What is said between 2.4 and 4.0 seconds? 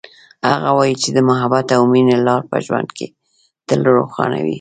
په ژوند کې تل